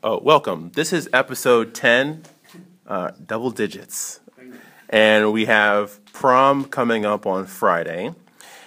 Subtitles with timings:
[0.00, 0.70] Oh, welcome.
[0.76, 2.22] This is episode 10,
[2.86, 4.20] uh, double digits.
[4.88, 8.14] And we have prom coming up on Friday.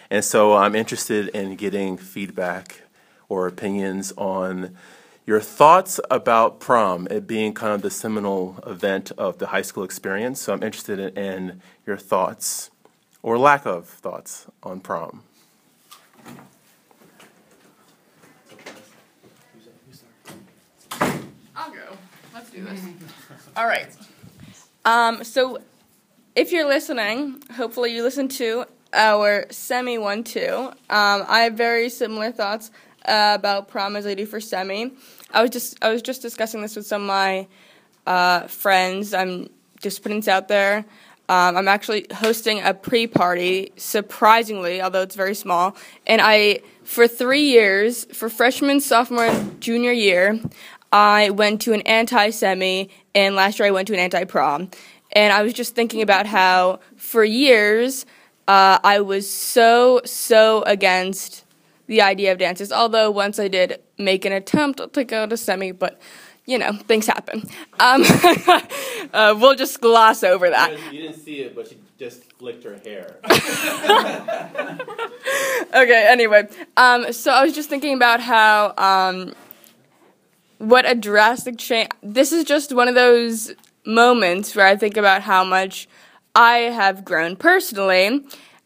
[0.09, 2.81] And so I'm interested in getting feedback
[3.29, 4.75] or opinions on
[5.25, 9.85] your thoughts about prom, it being kind of the seminal event of the high school
[9.85, 10.41] experience.
[10.41, 12.71] So I'm interested in, in your thoughts
[13.23, 15.23] or lack of thoughts on prom.
[21.61, 21.95] I'll go.
[22.33, 22.79] Let's do this.
[23.55, 23.87] All right.
[24.85, 25.59] Um, so,
[26.35, 30.55] if you're listening, hopefully you listen to our semi one two.
[30.89, 32.71] Um, I have very similar thoughts
[33.05, 34.91] uh, about prom as I do for semi.
[35.31, 37.47] I was just I was just discussing this with some of my
[38.05, 39.13] uh, friends.
[39.13, 39.49] I'm
[39.81, 40.85] just putting this out there.
[41.29, 45.77] Um, I'm actually hosting a pre-party, surprisingly, although it's very small.
[46.05, 50.41] And I, for three years, for freshman, sophomore, and junior year,
[50.91, 54.69] I went to an anti-semi, and last year I went to an anti-prom.
[55.13, 58.05] And I was just thinking about how, for years,
[58.47, 61.45] uh, I was so so against
[61.87, 62.71] the idea of dances.
[62.71, 65.99] Although once I did make an attempt to go to a semi, but
[66.45, 67.47] you know, things happen.
[67.79, 68.03] Um,
[69.13, 70.71] uh, we'll just gloss over that.
[70.91, 73.17] You didn't see it, but she just flicked her hair.
[75.73, 76.47] okay, anyway.
[76.75, 79.33] Um, so I was just thinking about how, um,
[80.61, 81.89] what a drastic change.
[82.03, 83.53] This is just one of those
[83.85, 85.87] moments where I think about how much
[86.35, 88.23] I have grown personally.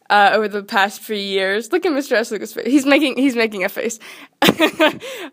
[0.07, 2.11] Uh, over the past few years, look at Mr.
[2.11, 2.29] S.
[2.29, 2.67] Lucas' face.
[2.67, 3.97] He's making he's making a face.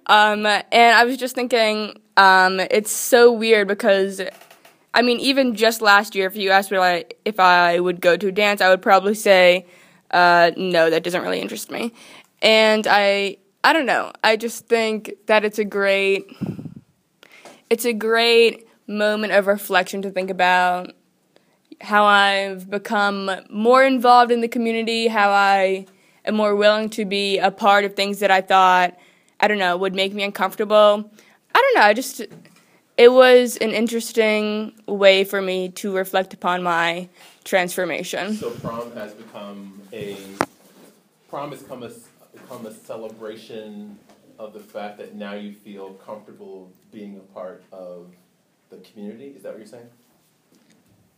[0.07, 4.23] um, and I was just thinking, um, it's so weird because,
[4.95, 8.17] I mean, even just last year, if you asked me like, if I would go
[8.17, 9.67] to a dance, I would probably say,
[10.11, 11.93] uh, no, that doesn't really interest me.
[12.41, 14.13] And I, I don't know.
[14.25, 16.27] I just think that it's a great,
[17.73, 20.93] it's a great moment of reflection to think about
[21.81, 25.87] how I've become more involved in the community, how I
[26.27, 28.99] am more willing to be a part of things that I thought,
[29.41, 31.11] I don't know, would make me uncomfortable.
[31.55, 31.81] I don't know.
[31.81, 32.21] I just
[32.99, 37.09] it was an interesting way for me to reflect upon my
[37.43, 38.35] transformation.
[38.35, 40.19] So prom has become a
[41.31, 41.91] prom has become a,
[42.35, 43.99] become a celebration
[44.43, 48.09] of the fact that now you feel comfortable being a part of
[48.71, 49.29] the community.
[49.37, 49.89] Is that what you're saying?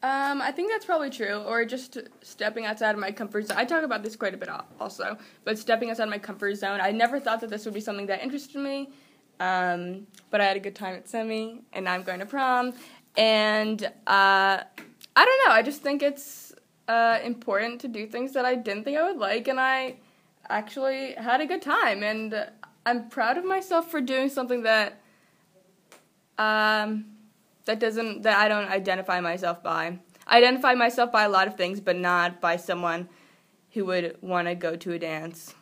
[0.02, 3.56] Um, I think that's probably true, or just stepping outside of my comfort zone.
[3.56, 6.78] I talk about this quite a bit also, but stepping outside of my comfort zone.
[6.82, 8.90] I never thought that this would be something that interested me,
[9.40, 12.74] um, but I had a good time at semi, and now I'm going to prom.
[13.16, 15.52] And uh, I don't know.
[15.54, 16.52] I just think it's
[16.86, 19.96] uh, important to do things that I didn't think I would like, and I
[20.50, 22.02] actually had a good time.
[22.02, 22.46] And
[22.86, 25.00] I'm proud of myself for doing something that
[26.38, 27.06] um,
[27.64, 29.98] that doesn't that I don't identify myself by.
[30.26, 33.08] I identify myself by a lot of things, but not by someone
[33.72, 35.54] who would want to go to a dance.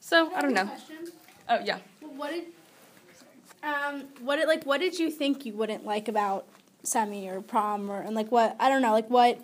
[0.00, 0.66] So I don't know.
[0.66, 1.12] Question?
[1.48, 1.78] Oh yeah.
[2.00, 2.44] What did
[3.62, 6.46] um what did like what did you think you wouldn't like about
[6.82, 9.40] semi or prom or and like what I don't know like what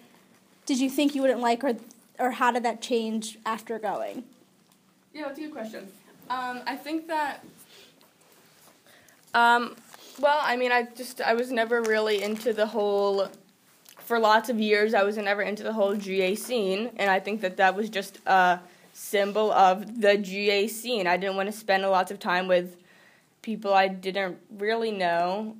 [0.66, 1.74] did you think you wouldn't like or
[2.18, 4.24] or how did that change after going?
[5.12, 5.88] Yeah, that's a good question.
[6.30, 7.44] Um, I think that.
[9.34, 9.74] Um,
[10.20, 13.28] well, I mean, I just I was never really into the whole.
[13.98, 17.40] For lots of years, I was never into the whole GA scene, and I think
[17.42, 18.60] that that was just a
[18.92, 21.06] symbol of the GA scene.
[21.06, 22.76] I didn't want to spend a lot of time with
[23.42, 25.56] people I didn't really know.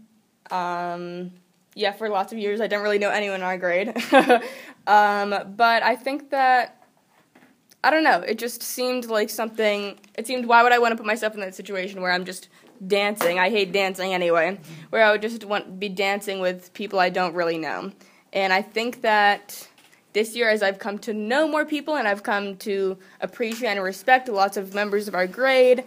[0.50, 1.32] Um,
[1.74, 3.88] yeah, for lots of years, I didn't really know anyone in our grade.
[4.86, 6.79] um, but I think that
[7.82, 8.20] I don't know.
[8.20, 9.98] It just seemed like something.
[10.14, 12.48] It seemed why would I want to put myself in that situation where I'm just
[12.86, 13.38] dancing?
[13.38, 14.58] I hate dancing anyway.
[14.90, 17.92] Where I would just want be dancing with people I don't really know.
[18.32, 19.66] And I think that
[20.12, 23.82] this year, as I've come to know more people and I've come to appreciate and
[23.82, 25.84] respect lots of members of our grade,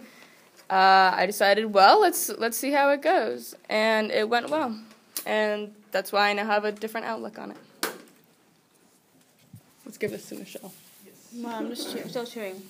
[0.70, 4.78] uh, I decided, well, let's let's see how it goes, and it went well,
[5.26, 7.56] and that's why I now have a different outlook on it.
[9.84, 10.72] Let's give this to Michelle.
[11.36, 12.62] Well, I'm just still cheering.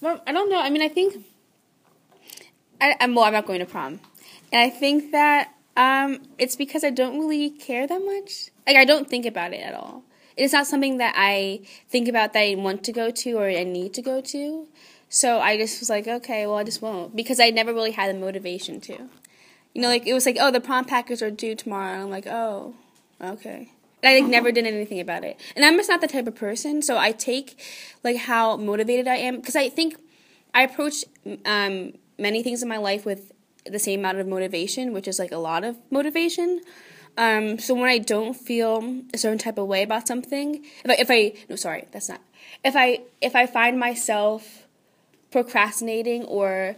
[0.00, 0.60] Well, I don't know.
[0.60, 1.24] I mean, I think
[2.80, 3.24] I, I'm well.
[3.24, 4.00] I'm not going to prom,
[4.52, 8.50] and I think that um, it's because I don't really care that much.
[8.66, 10.04] Like, I don't think about it at all.
[10.36, 13.64] It's not something that I think about that I want to go to or I
[13.64, 14.66] need to go to.
[15.08, 18.14] So I just was like, okay, well, I just won't because I never really had
[18.14, 19.08] the motivation to.
[19.74, 21.92] You know, like it was like, oh, the prom packers are due tomorrow.
[21.92, 22.74] And I'm like, oh,
[23.20, 23.71] okay.
[24.04, 25.38] I like never did anything about it.
[25.54, 26.82] And I'm just not the type of person.
[26.82, 27.60] So I take
[28.02, 29.96] like how motivated I am because I think
[30.54, 31.04] I approach
[31.46, 33.32] um, many things in my life with
[33.64, 36.60] the same amount of motivation, which is like a lot of motivation.
[37.16, 40.94] Um, so when I don't feel a certain type of way about something, if I,
[40.94, 42.20] if I no sorry, that's not.
[42.64, 44.66] If I if I find myself
[45.30, 46.76] procrastinating or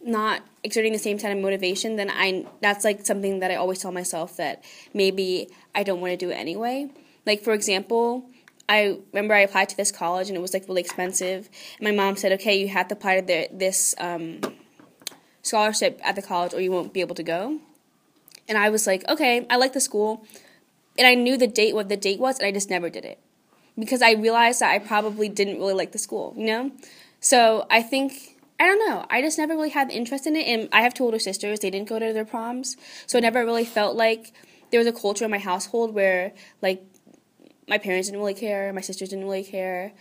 [0.00, 3.80] not exerting the same kind of motivation, then I that's like something that I always
[3.80, 4.64] tell myself that
[4.94, 6.88] maybe I don't want to do it anyway.
[7.26, 8.24] Like for example,
[8.68, 11.48] I remember I applied to this college and it was like really expensive.
[11.78, 14.40] And my mom said, "Okay, you have to apply to the, this um,
[15.42, 17.58] scholarship at the college, or you won't be able to go."
[18.48, 20.24] And I was like, "Okay, I like the school,"
[20.96, 23.18] and I knew the date what the date was, and I just never did it
[23.78, 26.72] because I realized that I probably didn't really like the school, you know.
[27.20, 29.06] So I think I don't know.
[29.08, 31.60] I just never really had interest in it, and I have two older sisters.
[31.60, 32.76] They didn't go to their proms,
[33.06, 34.32] so I never really felt like
[34.70, 36.82] there was a culture in my household where like
[37.68, 39.92] my parents didn't really care, my sisters didn't really care,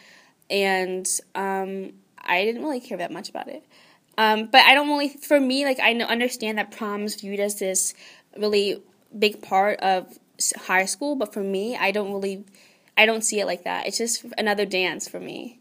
[0.50, 3.64] and um, I didn't really care that much about it.
[4.18, 7.94] Um, but I don't really, for me, like I understand that prom's viewed as this
[8.36, 8.82] really
[9.18, 10.18] big part of
[10.66, 12.46] high school, but for me, I don't really,
[12.98, 13.86] I don't see it like that.
[13.86, 15.57] It's just another dance for me.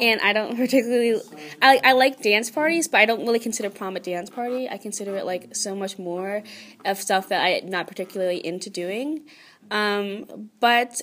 [0.00, 1.20] And I don't particularly,
[1.60, 4.68] I, I like dance parties, but I don't really consider prom a dance party.
[4.68, 6.42] I consider it like so much more
[6.84, 9.22] of stuff that I'm not particularly into doing.
[9.70, 11.02] Um, but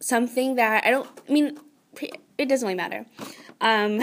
[0.00, 1.08] something that I don't.
[1.28, 1.58] I mean,
[2.38, 3.06] it doesn't really matter.
[3.60, 4.00] Um,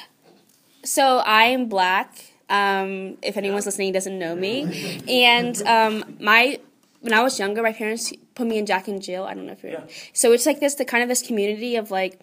[0.84, 2.14] so I am black.
[2.48, 6.60] Um, if anyone's listening doesn't know me, and um, my
[7.00, 9.24] when I was younger, my parents put me in Jack and Jill.
[9.24, 9.72] I don't know if you're.
[9.72, 9.84] Yeah.
[10.12, 12.20] So it's like this, the kind of this community of like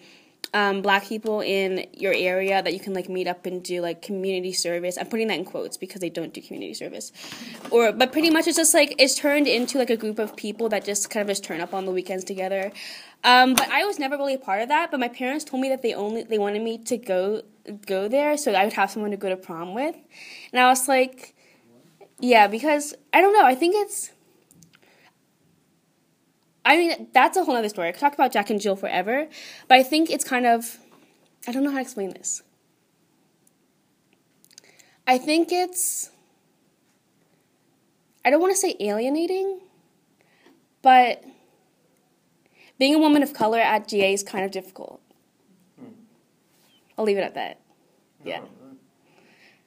[0.54, 4.00] um, black people in your area that you can like meet up and do like
[4.00, 4.96] community service.
[4.96, 7.12] I'm putting that in quotes because they don't do community service.
[7.70, 10.68] Or but pretty much it's just like it's turned into like a group of people
[10.68, 12.70] that just kind of just turn up on the weekends together.
[13.24, 14.92] Um, but I was never really a part of that.
[14.92, 17.42] But my parents told me that they only they wanted me to go
[17.86, 19.96] go there so I would have someone to go to prom with,
[20.52, 21.34] and I was like,
[22.20, 23.44] yeah, because I don't know.
[23.44, 24.12] I think it's
[26.64, 27.88] I mean, that's a whole other story.
[27.88, 29.28] I could talk about Jack and Jill forever,
[29.68, 30.78] but I think it's kind of,
[31.46, 32.42] I don't know how to explain this.
[35.06, 36.10] I think it's,
[38.24, 39.60] I don't want to say alienating,
[40.80, 41.22] but
[42.78, 45.02] being a woman of color at GA is kind of difficult.
[45.78, 45.88] Hmm.
[46.96, 47.60] I'll leave it at that.
[48.24, 48.40] Yeah.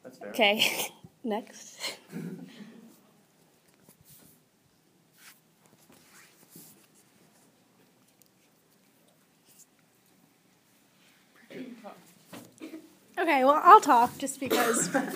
[0.03, 0.29] That's fair.
[0.29, 0.89] Okay,
[1.23, 1.79] next.
[13.19, 15.13] Okay, well, I'll talk just because I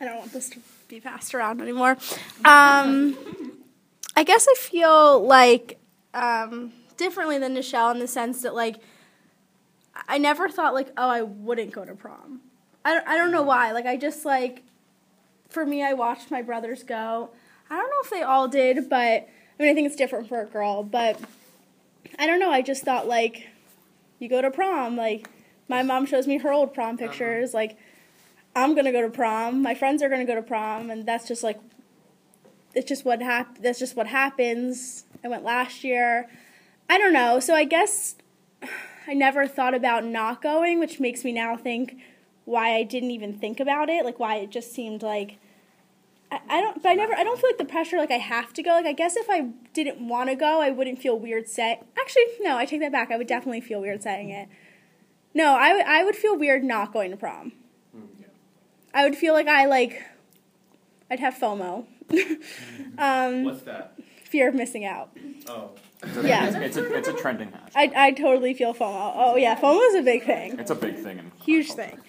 [0.00, 1.98] don't want this to be passed around anymore.
[2.44, 3.16] Um,
[4.16, 5.78] I guess I feel like
[6.14, 8.76] um, differently than Nichelle in the sense that, like,
[10.08, 12.40] I never thought, like, oh, I wouldn't go to prom.
[12.84, 13.72] I don't, I don't know why.
[13.72, 14.62] Like, I just, like,
[15.50, 17.30] for me, I watched my brothers go.
[17.68, 20.40] I don't know if they all did, but I mean, I think it's different for
[20.40, 21.20] a girl, but
[22.18, 22.50] I don't know.
[22.50, 23.48] I just thought, like,
[24.18, 25.28] you go to prom, like,
[25.68, 27.06] my mom shows me her old prom uh-huh.
[27.06, 27.50] pictures.
[27.50, 27.58] Uh-huh.
[27.58, 27.78] Like,
[28.56, 29.62] I'm gonna go to prom.
[29.62, 31.60] My friends are gonna go to prom, and that's just like,
[32.74, 35.04] it's just what hap- That's just what happens.
[35.24, 36.28] I went last year.
[36.88, 37.40] I don't know.
[37.40, 38.16] So I guess
[39.06, 41.96] I never thought about not going, which makes me now think
[42.44, 44.04] why I didn't even think about it.
[44.04, 45.38] Like why it just seemed like.
[46.30, 48.52] I, I don't, but I never, I don't feel like the pressure, like I have
[48.54, 48.70] to go.
[48.72, 51.80] Like, I guess if I didn't want to go, I wouldn't feel weird say.
[51.98, 53.10] Actually, no, I take that back.
[53.10, 54.48] I would definitely feel weird saying it.
[55.38, 57.52] No, I, w- I would feel weird not going to prom.
[57.96, 58.26] Mm, yeah.
[58.92, 60.02] I would feel like I like
[61.08, 61.86] I'd have FOMO.
[62.98, 63.96] um, What's that?
[64.24, 65.16] Fear of missing out.
[65.46, 65.70] Oh.
[66.22, 67.70] yeah, it's, a, it's a trending hashtag.
[67.76, 69.12] I I totally feel FOMO.
[69.14, 70.58] Oh yeah, FOMO is a big thing.
[70.58, 71.20] It's a big thing.
[71.20, 72.00] In Huge thing.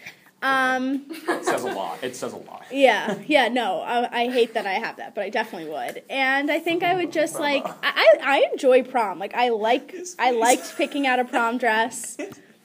[0.42, 2.04] Um, it says a lot.
[2.04, 2.66] It says a lot.
[2.72, 3.50] Yeah, yeah.
[3.50, 6.02] No, I, I, hate that I have that, but I definitely would.
[6.10, 9.20] And I think I would just like I I enjoy prom.
[9.20, 12.18] Like I like I liked picking out a prom dress.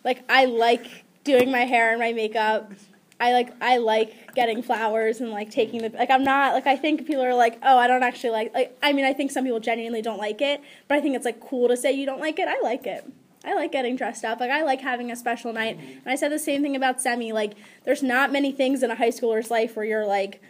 [0.05, 0.87] Like I like
[1.25, 2.71] doing my hair and my makeup.
[3.19, 6.77] I like I like getting flowers and like taking the like I'm not like I
[6.77, 9.45] think people are like oh I don't actually like like I mean I think some
[9.45, 12.21] people genuinely don't like it but I think it's like cool to say you don't
[12.21, 12.49] like it.
[12.49, 13.05] I like it.
[13.45, 14.41] I like getting dressed up.
[14.41, 15.79] Like I like having a special night.
[15.79, 17.33] And I said the same thing about semi.
[17.33, 20.43] Like there's not many things in a high schooler's life where you're like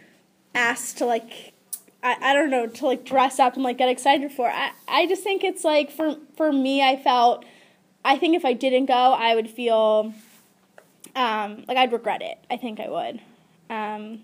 [0.53, 1.53] asked to like
[2.01, 4.49] I, I don't know to like dress up and like get excited for.
[4.49, 7.45] I I just think it's like for for me I felt
[8.05, 10.13] I think if I didn't go, I would feel
[11.15, 12.37] um, like I'd regret it.
[12.51, 13.19] I think I would.
[13.69, 14.23] Um,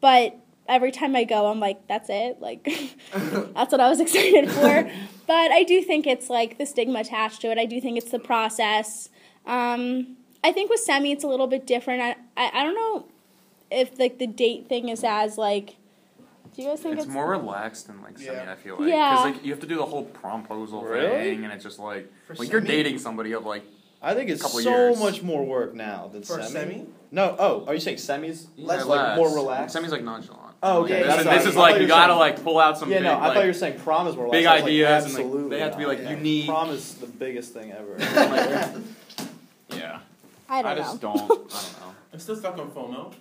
[0.00, 0.36] but
[0.68, 2.40] every time I go, I'm like, that's it.
[2.40, 2.62] Like,
[3.12, 4.88] that's what I was excited for.
[5.26, 7.58] but I do think it's like the stigma attached to it.
[7.58, 9.08] I do think it's the process.
[9.44, 12.00] Um, I think with semi, it's a little bit different.
[12.00, 13.06] I, I, I don't know.
[13.72, 15.74] if like the date thing is as like.
[16.58, 18.32] Do you guys think It's it's, more relaxed than like semi.
[18.36, 18.50] Yeah.
[18.50, 18.88] I feel like.
[18.88, 19.10] Yeah.
[19.14, 21.08] Because like you have to do the whole promposal Really?
[21.08, 23.62] thing, and it's just like For like you're dating somebody of like
[24.02, 24.98] I think it's Couple so years.
[24.98, 26.48] much more work now than For semi.
[26.48, 26.86] semi?
[27.12, 27.36] No.
[27.38, 28.46] Oh, are you saying semis?
[28.56, 29.72] Less yeah, like more relaxed.
[29.72, 30.56] Semi's like nonchalant.
[30.60, 32.90] Oh, okay, This, is- this is like you you gotta saying- like pull out some
[32.90, 34.40] yeah, big, no, I like, thought you were saying prom is more relaxed.
[34.40, 36.10] big I was like, ideas and, like, absolutely they have to be, like, yeah.
[36.10, 36.46] unique.
[36.48, 37.96] Prom is the biggest thing ever.
[39.70, 40.00] yeah.
[40.48, 40.68] I don't know.
[40.68, 41.12] I just know.
[41.12, 41.22] don't.
[41.22, 41.40] I don't
[41.80, 41.94] know.
[42.12, 43.14] I'm still stuck on FOMO.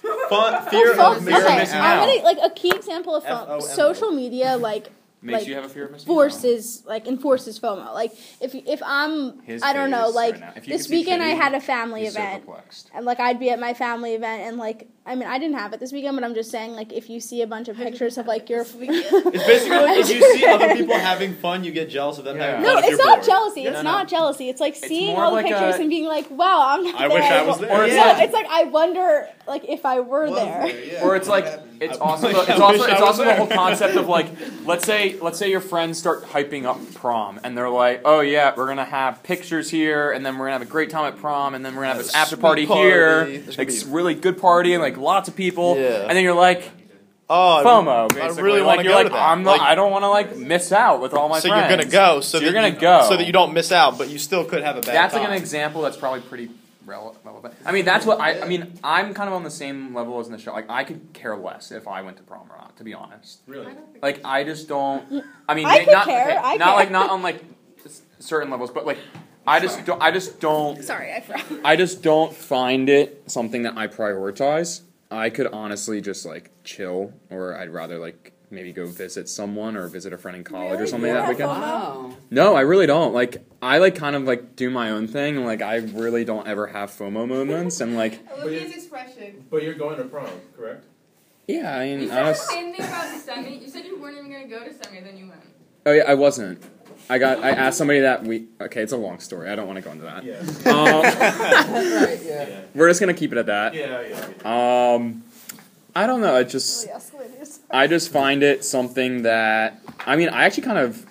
[0.00, 2.06] Fun, oh, fear Oh, of fear okay, of missing I'm out.
[2.06, 3.60] gonna like a key example of F O M O.
[3.60, 4.90] Social media like
[5.22, 6.14] Makes Like, you have a fear of missing out?
[6.14, 7.92] forces like enforces FOMO.
[7.92, 10.52] Like if if I'm His I don't know like right now.
[10.56, 12.46] If you this could see weekend I had a family He's so event.
[12.46, 12.90] perplexed.
[12.94, 15.74] and like I'd be at my family event and like I mean I didn't have
[15.74, 18.16] it this weekend but I'm just saying like if you see a bunch of pictures
[18.16, 21.90] of like your It's basically like if you see other people having fun, you get
[21.90, 22.46] jealous of them Yeah.
[22.56, 23.26] having No, it's not bored.
[23.26, 23.64] jealousy.
[23.64, 23.82] No, It's no.
[23.82, 24.48] not jealousy.
[24.48, 26.94] It's like seeing more all the like pictures a- and being like, "Wow, I'm not
[26.94, 27.70] I there." wish I was there.
[27.78, 30.62] Or Yeah, it's like I wonder, like if I were there.
[31.02, 31.46] Or it's like
[31.80, 34.28] it's I also the, I it's also it's also the whole concept of like
[34.66, 38.52] let's say let's say your friends start hyping up prom and they're like oh yeah
[38.56, 41.54] we're gonna have pictures here and then we're gonna have a great time at prom
[41.54, 42.82] and then we're gonna have this after party, party.
[42.82, 46.02] here There's gonna like be- really good party and like lots of people Yeah.
[46.06, 46.70] and then you're like
[47.32, 49.28] Oh, FOMO I really like want to you're go like to that.
[49.28, 51.70] I'm not Like, I don't want to like miss out with all my so friends
[51.70, 53.06] you're gonna go, so, So you're gonna you, go.
[53.08, 55.22] so that you don't miss out, but you still could have a bad that's time.
[55.22, 56.50] like an example that's probably pretty
[56.84, 57.54] relevant.
[57.64, 58.40] I mean, that's what I.
[58.40, 60.52] I mean, I'm kind of on the same level as in the show.
[60.52, 62.76] Like, I could care less if I went to prom or not.
[62.78, 63.74] To be honest, Really?
[64.02, 65.24] like I just don't.
[65.48, 66.74] I mean, I ma- could not care, okay, I not care.
[66.76, 67.44] like not on like
[68.18, 68.98] certain levels, but like
[69.46, 70.00] I just don't.
[70.02, 70.82] I just don't.
[70.82, 71.44] Sorry, I forgot.
[71.64, 74.82] I just don't find it something that I prioritize.
[75.10, 79.86] I could honestly just like chill, or I'd rather like maybe go visit someone or
[79.88, 80.86] visit a friend in college or Really?
[80.88, 81.50] something You that have weekend.
[81.50, 82.14] FOMO?
[82.30, 83.12] No, I really don't.
[83.14, 86.46] Like I like kind of like do my own thing and like I really don't
[86.48, 89.44] ever have FOMO moments and like Olivia's expression.
[89.50, 90.84] But you're going to prom, correct?
[91.48, 93.58] yeah, I You mean said I the same thing about semi.
[93.58, 95.40] You said you weren't even gonna go to semi, then you went.
[95.86, 96.62] Oh yeah, I wasn't.
[97.08, 98.44] I got I asked somebody that week.
[98.60, 99.48] Okay, it's a long story.
[99.50, 100.22] I don't want to go into that.
[100.22, 100.38] Yeah.
[100.70, 101.02] Um,
[102.04, 102.60] right, yeah.
[102.72, 103.74] we're just gonna keep it at that.
[103.74, 104.28] Yeah, yeah.
[104.44, 104.94] yeah.
[104.94, 105.24] Um,
[105.94, 106.36] I don't know.
[106.36, 106.88] It just
[107.70, 111.06] I just find it something that I mean I actually kind of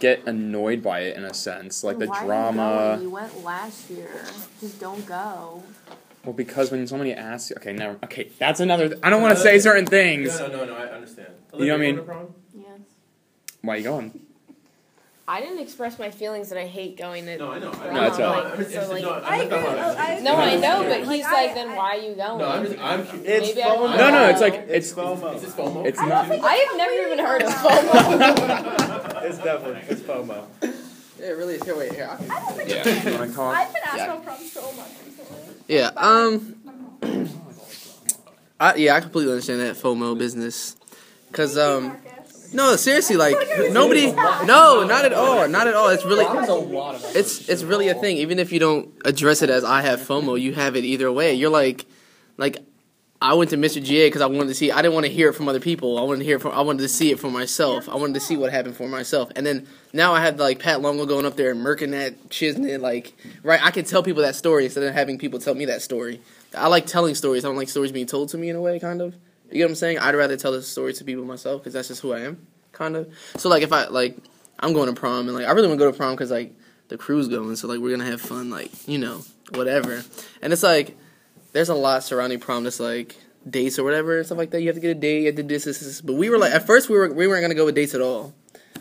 [0.00, 2.92] get annoyed by it in a sense, like the Why are you drama.
[2.94, 3.02] going?
[3.02, 4.24] You went last year.
[4.60, 5.62] Just don't go.
[6.24, 7.98] Well, because when somebody asks you, okay, never.
[8.04, 8.96] Okay, that's another.
[9.02, 10.38] I don't want to say certain things.
[10.38, 11.28] No, no, no, no, I understand.
[11.54, 11.94] You know what I mean?
[11.94, 12.34] Olivia, going to prom?
[12.54, 12.80] Yes.
[13.62, 14.20] Why are you going?
[15.30, 17.36] I didn't express my feelings that I hate going to.
[17.36, 17.70] No, I know.
[17.70, 18.00] I No, know.
[18.00, 18.34] that's no, all.
[18.34, 19.58] I'm Like, just- so, like- no, I'm I not agree.
[19.58, 20.22] talking I- it.
[20.22, 22.38] No, I know, but he's I- like, then I- why are you going?
[22.38, 23.96] No, I'm just, I'm It's Maybe FOMO.
[23.98, 25.36] No, no, it's like It's it's FOMO.
[25.36, 25.84] Is this FOMO?
[25.86, 26.30] it's don't not.
[26.30, 29.22] I have never even heard of FOMO.
[29.28, 30.44] It's definitely it's FOMO.
[31.20, 31.62] It really is.
[31.64, 32.08] Here, wait, here.
[32.10, 32.88] I'll- Yeah.
[33.10, 33.54] You wanna call it?
[33.56, 34.04] I've been asked Yeah.
[34.06, 35.54] about prom so much recently.
[35.68, 35.90] Yeah.
[35.96, 36.54] Um.
[38.60, 40.76] I, yeah, I completely understand that FOMO business.
[41.32, 41.96] Cause um,
[42.52, 43.36] no, seriously, like
[43.70, 45.88] nobody, no, not at all, not at all.
[45.88, 46.24] It's really,
[47.14, 48.16] it's it's really a thing.
[48.18, 51.34] Even if you don't address it as I have FOMO, you have it either way.
[51.34, 51.84] You're like,
[52.36, 52.58] like,
[53.20, 53.82] I went to Mr.
[53.82, 54.70] GA because I wanted to see.
[54.70, 55.98] I didn't want to hear it from other people.
[55.98, 56.52] I wanted to hear from.
[56.52, 57.88] I wanted to see it for myself.
[57.88, 59.30] I wanted to see what happened for myself.
[59.34, 62.80] And then now I have like Pat Longo going up there and murking that Chisnet.
[62.80, 63.60] Like, right?
[63.62, 66.20] I can tell people that story instead of having people tell me that story.
[66.56, 67.44] I like telling stories.
[67.44, 69.14] I don't like stories being told to me in a way, kind of.
[69.50, 69.98] You get what I'm saying?
[69.98, 72.96] I'd rather tell the story to people myself because that's just who I am, kind
[72.96, 73.12] of.
[73.36, 74.16] So like if I like,
[74.60, 76.54] I'm going to prom and like I really want to go to prom because like
[76.88, 80.02] the crew's going, so like we're gonna have fun, like you know, whatever.
[80.42, 80.96] And it's like
[81.52, 83.16] there's a lot surrounding prom that's like
[83.48, 84.60] dates or whatever and stuff like that.
[84.60, 86.00] You have to get a date, you have to do this, this, this.
[86.00, 88.00] But we were like at first we were we weren't gonna go with dates at
[88.00, 88.34] all.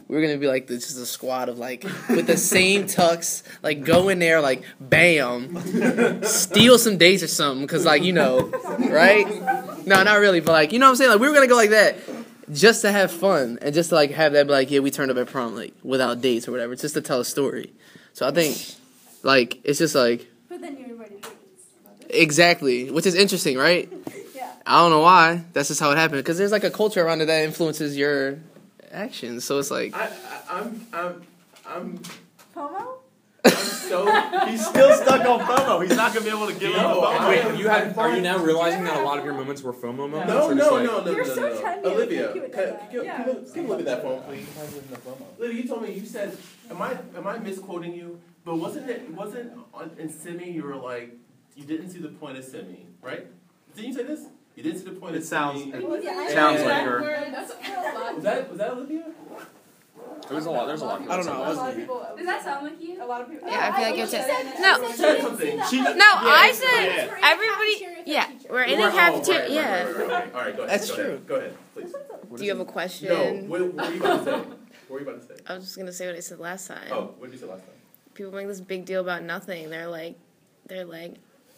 [0.08, 3.44] We were gonna be like this is a squad of like with the same tux,
[3.62, 8.48] like go in there like bam, steal some dates or something, cause like you know,
[8.80, 9.28] right?
[9.88, 11.12] No, not really, but like you know what I'm saying.
[11.12, 11.98] Like we were gonna go like that,
[12.52, 15.10] just to have fun and just to like have that be like yeah we turned
[15.12, 17.72] up at prom like without dates or whatever, just to tell a story.
[18.14, 18.58] So I think
[19.24, 21.34] like it's just like But then you're invited dates.
[22.10, 23.92] exactly, which is interesting, right?
[24.36, 24.52] Yeah.
[24.68, 25.44] I don't know why.
[25.54, 26.20] That's just how it happened.
[26.20, 28.38] Because there's like a culture around it that influences your
[28.92, 29.44] actions.
[29.46, 31.22] So it's like, I, I, I'm, I'm,
[31.66, 32.00] I'm,
[32.56, 32.87] FOMO?
[33.48, 34.46] I'm so.
[34.48, 35.82] He's still stuck on FOMO.
[35.86, 37.50] He's not gonna be able to give No, up I- FOMO.
[37.52, 37.98] Wait, you had?
[37.98, 40.28] Are you now realizing that a lot of your moments were FOMO moments?
[40.28, 41.62] No, or just no, like- no, no, You're no, so no, no.
[41.62, 41.86] trendy.
[41.86, 43.24] Olivia, I think you can, can, Yeah.
[43.24, 44.48] can, can you look at that phone, please?
[45.40, 46.38] Olivia, you told me you said,
[46.70, 48.20] am I, am I misquoting you?
[48.44, 51.14] But wasn't it, wasn't on, in semi you were like,
[51.56, 53.28] you didn't see the point of semi, right?
[53.76, 54.22] Didn't you say this?
[54.56, 55.80] You didn't see the point It of sounds- semi.
[56.04, 57.02] Yeah, I Sounds like her.
[58.16, 59.06] Was that, was that Olivia?
[60.28, 60.68] There was a lot.
[60.68, 60.96] There's a lot.
[60.96, 61.32] Of people I don't know.
[61.32, 61.88] said I that.
[61.88, 63.04] wasn't Does that sound like you?
[63.04, 63.48] A lot of people.
[63.50, 64.22] Yeah, I feel like you it's it.
[64.24, 64.88] said- No.
[64.88, 65.46] Said said something.
[65.48, 68.04] you didn't see She- No, I said everybody.
[68.12, 68.30] Yeah.
[68.50, 69.50] We're in We're- oh, cafeteria.
[69.50, 69.86] yeah.
[70.34, 70.70] All right, go ahead.
[70.80, 71.22] That's true.
[71.28, 71.94] Go ahead, please.
[72.36, 73.08] Do you have a question?
[73.10, 74.32] No, what, what were you about to say?
[74.38, 75.42] What were you about to say?
[75.48, 76.88] I was just gonna say what I said last time.
[76.92, 77.74] Oh, what did you say last time?
[78.14, 79.70] People make this big deal about nothing.
[79.70, 80.18] They're like,
[80.68, 81.16] they're like,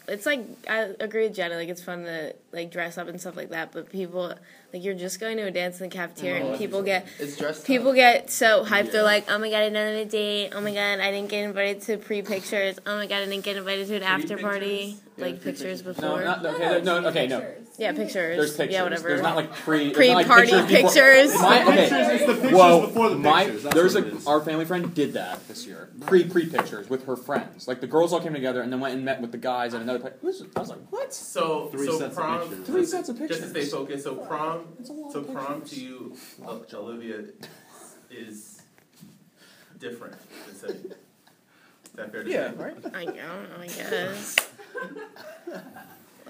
[0.10, 1.56] it's like I agree with Jenna.
[1.56, 3.72] Like it's fun to like dress up and stuff like that.
[3.72, 4.34] But people,
[4.74, 7.38] like you're just going to a dance in the cafeteria, and oh, people get It's
[7.38, 7.66] dressed.
[7.66, 8.92] People get so hyped.
[8.92, 10.52] They're like, "Oh my god, another date!
[10.54, 12.78] Oh my god, I didn't get invited to pre pictures!
[12.86, 14.98] Oh my god, I didn't get invited to an after party!
[15.18, 16.24] Like pictures No, before.
[16.24, 16.58] not okay.
[16.58, 17.44] there- No, okay, no.
[17.80, 18.38] Yeah, pictures.
[18.38, 18.74] There's pictures.
[18.74, 19.08] Yeah, whatever.
[19.10, 20.72] There's not like pre there's not, like, Pre-party pictures.
[20.72, 21.34] before- pictures.
[21.42, 21.76] My, okay.
[21.90, 23.64] Pictures is the pictures Whoa, before the my pictures.
[23.64, 25.90] That's there's a our family friend did that this year.
[26.06, 27.68] Pre pre pictures with her friends.
[27.68, 29.82] Like the girls all came together and then went and met with the guys at
[29.82, 30.44] another place.
[30.56, 31.14] I was like, what?
[31.14, 32.68] So, Three so sets of pictures.
[32.68, 33.68] Three sets of Just to pictures.
[33.70, 37.24] stay focused, so prom, It's a lot so prom to you, uh, Olivia,
[38.12, 38.62] is
[39.80, 40.90] different than Sydney.
[40.92, 42.56] Is that fair to Yeah, say?
[42.58, 42.76] right.
[42.94, 43.62] I don't know.
[43.62, 44.36] I guess.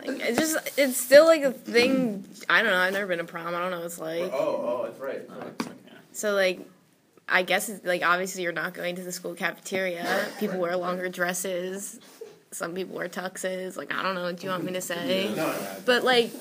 [0.06, 2.26] Like it's just it's still like a thing.
[2.50, 2.78] I don't know.
[2.78, 3.48] I've never been to prom.
[3.54, 4.32] I don't know what it's Oh, like.
[4.34, 5.22] oh, oh that's right.
[5.30, 5.76] Oh, it's like.
[6.12, 6.60] So like,
[7.28, 10.28] I guess it's like obviously you're not going to the school cafeteria.
[10.40, 12.00] People wear longer dresses.
[12.52, 13.78] Some people wear tuxes.
[13.78, 15.30] Like I don't know what you want me to say.
[15.36, 16.32] No, no, But like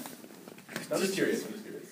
[0.93, 1.45] I'm just curious.
[1.45, 1.89] I'm just curious.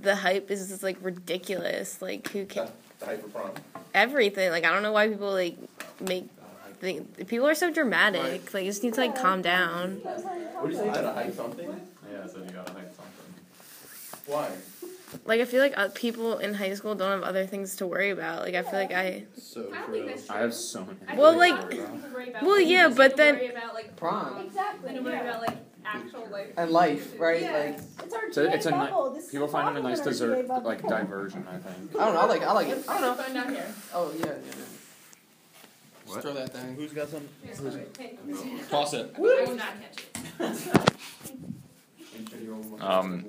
[0.00, 2.00] The hype is just like ridiculous.
[2.00, 2.70] Like who The,
[3.00, 3.50] the hype for prom.
[3.94, 4.50] everything?
[4.50, 5.56] Like I don't know why people like
[6.00, 6.26] make.
[6.80, 8.54] Think, people are so dramatic.
[8.54, 9.96] Like you just need to like calm down.
[10.02, 10.86] What do you say?
[10.86, 11.68] You gotta hype something?
[12.10, 14.24] Yeah, so you gotta hype something.
[14.26, 14.48] Why?
[15.26, 18.10] Like I feel like uh, people in high school don't have other things to worry
[18.10, 18.42] about.
[18.42, 19.24] Like I feel like I.
[19.36, 19.72] So true.
[19.92, 20.34] think true.
[20.34, 21.18] I have so many.
[21.20, 24.46] Well, like- think worry about well, yeah, but People then- worry about like Prom.
[24.46, 24.96] Exactly.
[24.96, 27.42] and worry about like actual like And life, right?
[27.42, 27.52] Yeah.
[27.52, 29.10] Like It's our So it's a ni- bubble.
[29.10, 31.46] This people find it a nice in our GA dessert like diversion.
[31.46, 31.94] I think.
[32.00, 32.20] I don't know.
[32.20, 32.42] I like.
[32.42, 32.84] I like it.
[32.88, 33.22] I don't know.
[33.22, 33.74] find out here.
[33.92, 34.26] Oh yeah.
[34.26, 34.32] yeah.
[36.10, 36.74] Just throw that thing.
[36.74, 37.28] Who's got some?
[37.44, 37.82] Here, sorry.
[37.98, 38.18] Hey,
[38.68, 39.14] Toss it.
[39.16, 40.04] I will not catch
[40.40, 40.90] it.
[42.80, 43.26] Um,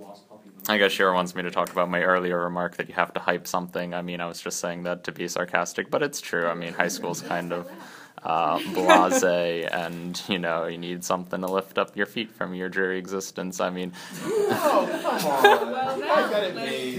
[0.67, 3.19] I guess Shira wants me to talk about my earlier remark that you have to
[3.19, 3.93] hype something.
[3.93, 6.47] I mean, I was just saying that to be sarcastic, but it's true.
[6.47, 7.69] I mean, high school's kind of
[8.23, 12.69] uh, blase, and you know, you need something to lift up your feet from your
[12.69, 13.59] dreary existence.
[13.59, 14.87] I mean, Well,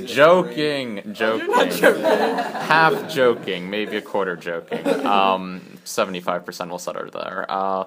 [0.06, 4.86] joking, joking, half joking, maybe a quarter joking.
[5.06, 7.46] Um, seventy-five percent will settle there.
[7.48, 7.84] Uh,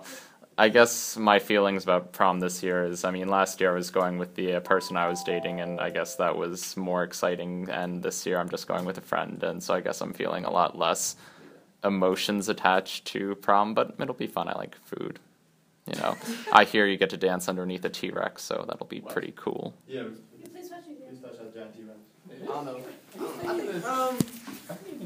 [0.58, 3.91] I guess my feelings about prom this year is, I mean, last year I was
[3.91, 7.67] going with the uh, person I was dating, and I guess that was more exciting.
[7.69, 10.45] And this year I'm just going with a friend, and so I guess I'm feeling
[10.45, 11.17] a lot less
[11.86, 14.48] emotions attached to prom, but it'll be fun.
[14.50, 15.19] I like food.
[15.88, 16.17] You know,
[16.52, 19.76] I hear you get to dance underneath a T Rex, so that'll be pretty cool.
[19.88, 20.04] Yeah.
[20.52, 21.08] Please touch it.
[21.08, 22.00] Please touch that giant T-Rex.
[22.41, 23.88] I don't know.
[23.88, 24.17] Um,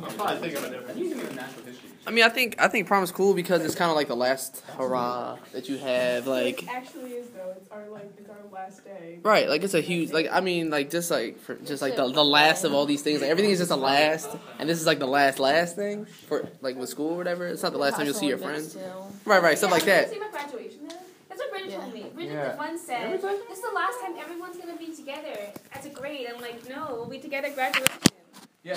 [0.04, 1.40] I'm probably thinking of a different.
[2.08, 4.16] I mean, I think I think prom is cool because it's kind of like the
[4.16, 6.26] last hurrah that you have.
[6.26, 7.54] Like, actually is though.
[7.58, 9.20] It's our like it's our last day.
[9.22, 9.48] right?
[9.48, 10.12] Like it's a huge.
[10.12, 13.02] Like I mean, like just like for just like the the last of all these
[13.04, 13.22] things.
[13.22, 16.48] Like everything is just a last, and this is like the last last thing for
[16.62, 17.46] like with school or whatever.
[17.48, 18.76] It's not the last time you'll see your friends.
[19.26, 20.10] Right, right, stuff like that.
[20.10, 20.98] See my graduation then?
[21.28, 21.78] That's what Bridget Yeah.
[21.80, 22.06] told me.
[22.16, 22.52] Bridget Yeah.
[22.54, 26.28] the one said, "This is the last time everyone's gonna be together as a grade."
[26.34, 27.86] I'm like, "No, we'll be together at graduation."
[28.62, 28.76] Yeah,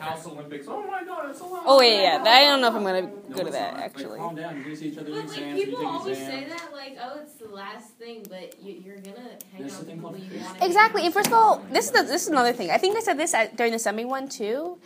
[0.00, 0.66] House Olympics.
[0.68, 1.62] Oh my god, it's so loud.
[1.66, 2.24] Oh yeah, yeah.
[2.26, 4.18] I don't know if I'm gonna go to that actually.
[4.18, 4.56] calm down.
[4.56, 6.28] You're gonna see each other in But like people always exams.
[6.28, 9.78] say that, like, "Oh, it's the last thing," but you, you're gonna hang There's out
[9.86, 10.62] with people you want.
[10.62, 11.04] Exactly.
[11.04, 12.70] And first of all, this is the, this is another thing.
[12.72, 14.78] I think I said this at, during the semi one too,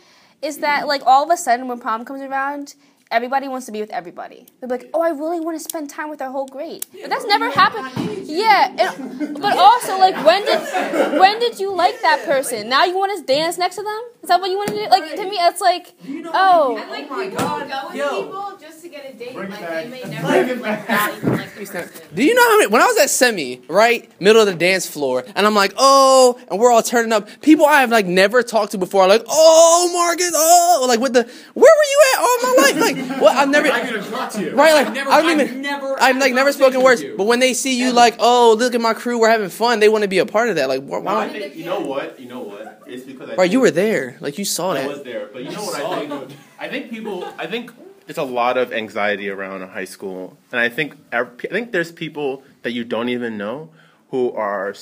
[0.43, 2.75] is that like all of a sudden when prom comes around,
[3.13, 4.47] everybody wants to be with everybody.
[4.59, 6.85] They're like, oh, I really want to spend time with our whole grade.
[6.91, 8.27] But that's never happened.
[8.27, 8.75] Yeah.
[8.77, 12.67] And, but also like when did when did you like that person?
[12.67, 14.01] Now you want to dance next to them?
[14.23, 14.89] Is that what you want to do?
[14.89, 15.93] Like to me, it's like,
[16.33, 16.77] oh.
[16.77, 19.35] And like people will go with people just to get a date.
[19.35, 21.11] Like they may never like back.
[21.11, 21.89] not even like the person.
[22.15, 22.71] Do you know how many?
[22.71, 26.39] When I was at semi, right, middle of the dance floor, and I'm like, oh,
[26.49, 27.29] and we're all turning up.
[27.41, 31.13] People I have like never talked to before are like, oh, Marcus, oh, like with
[31.13, 31.23] the,
[31.53, 32.77] where were you at all my life?
[32.77, 33.35] Like, what?
[33.35, 34.55] I've never, I could have talked to you.
[34.55, 34.73] right?
[34.73, 37.01] Like, I've never- I don't I've even, never I've like never spoken words.
[37.01, 37.15] you.
[37.17, 39.79] But when they see you, like, oh, look at my crew, we're having fun.
[39.79, 40.69] They want to be a part of that.
[40.69, 40.99] Like, why?
[41.01, 42.19] No, I think you know what.
[42.19, 42.81] You know what?
[42.87, 43.51] It's because I right?
[43.51, 44.17] You were there.
[44.19, 44.87] Like, you saw I that.
[44.89, 46.31] was there, but you know what I think?
[46.59, 47.25] I think people.
[47.37, 47.71] I think
[48.07, 52.43] it's a lot of anxiety around high school, and I think I think there's people
[52.63, 53.69] that you don't even know
[54.11, 54.73] who are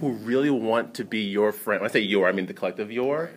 [0.00, 1.80] who really want to be your friend.
[1.80, 3.30] When I say your, I mean the collective your,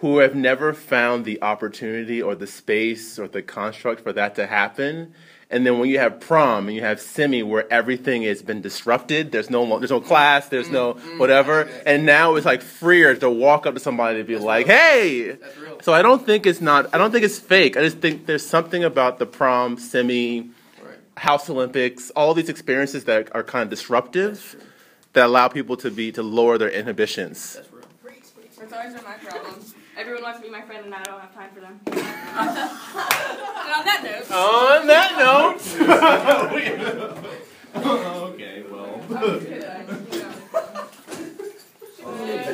[0.00, 4.46] who have never found the opportunity or the space or the construct for that to
[4.46, 5.12] happen.
[5.50, 9.32] And then when you have prom and you have semi where everything has been disrupted,
[9.32, 13.66] there's no there's no class, there's no whatever, and now it's like freer to walk
[13.66, 15.36] up to somebody and be like, "Hey."
[15.82, 17.76] So I don't think it's not I don't think it's fake.
[17.76, 20.50] I just think there's something about the prom semi
[21.16, 24.56] House Olympics, all these experiences that are kind of disruptive,
[25.14, 27.58] that allow people to be to lower their inhibitions.
[28.56, 29.64] That's always been my problem.
[30.00, 31.78] Everyone wants to be my friend, and I don't have time for them.
[31.84, 31.98] and
[33.68, 34.30] on that note.
[34.32, 35.60] On that note.
[38.32, 38.96] okay, well.